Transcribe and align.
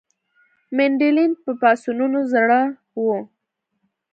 منډلینډ 0.75 1.35
د 1.45 1.47
پاڅونونو 1.61 2.19
زړه 2.33 2.59
وو. 3.01 3.17